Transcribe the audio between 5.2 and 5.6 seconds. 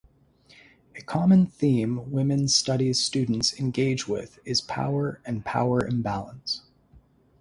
and